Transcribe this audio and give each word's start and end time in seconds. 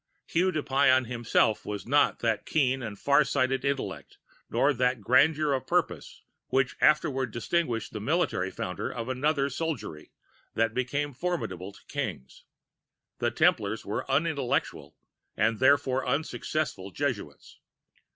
]"Hugues 0.33 0.55
de 0.55 0.63
Payens 0.63 1.05
himself 1.05 1.63
had 1.63 1.87
not 1.87 2.19
that 2.21 2.43
keen 2.43 2.81
and 2.81 2.97
far 2.97 3.23
sighted 3.23 3.63
intellect 3.63 4.17
nor 4.49 4.73
that 4.73 5.01
grandeur 5.01 5.53
of 5.53 5.67
purpose 5.67 6.23
which 6.47 6.75
afterward 6.81 7.29
distinguished 7.29 7.93
the 7.93 7.99
military 7.99 8.49
founder 8.49 8.89
of 8.89 9.09
another 9.09 9.47
soldiery 9.47 10.09
that 10.55 10.73
became 10.73 11.13
formidable 11.13 11.71
to 11.73 11.85
kings. 11.85 12.45
The 13.19 13.29
Templars 13.29 13.85
were 13.85 14.09
unintelligent 14.09 14.95
and 15.37 15.59
therefore 15.59 16.03
unsuccessful 16.03 16.89
Jesuits. 16.89 17.59